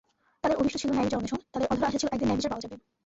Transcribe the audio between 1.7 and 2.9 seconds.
অধরা আশা ছিল একদিন ন্যায়বিচার পাওয়া যাবে।